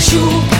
[0.00, 0.59] 输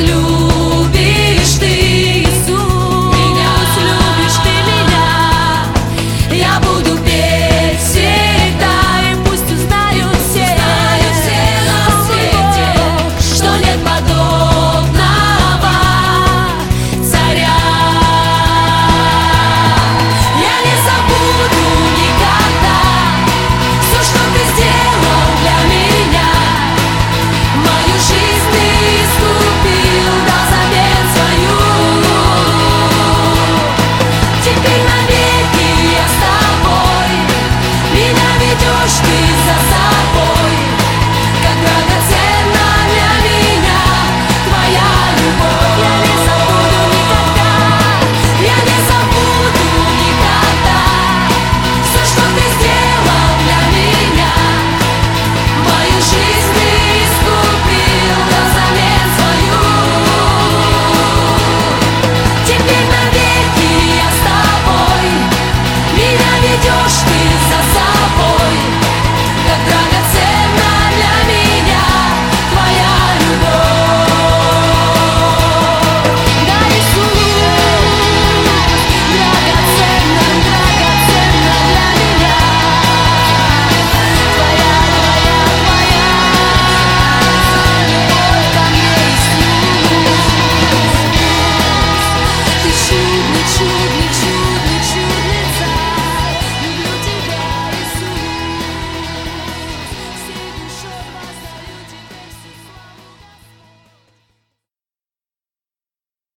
[0.00, 0.37] люблю.